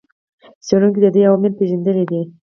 څېړونکو 0.65 0.99
د 1.03 1.07
دې 1.15 1.21
عوامل 1.27 1.51
پېژندلي 1.59 2.03
دي. 2.11 2.21